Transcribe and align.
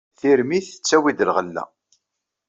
Tirmit 0.19 0.65
tettawi-d 0.67 1.19
lɣella. 1.29 1.63